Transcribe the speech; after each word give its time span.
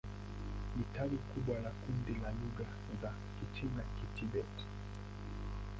Ni 0.75 0.85
tawi 0.93 1.17
kubwa 1.29 1.55
la 1.63 1.69
kundi 1.81 2.13
la 2.23 2.31
lugha 2.39 2.65
za 3.01 3.11
Kichina-Kitibet. 3.35 4.55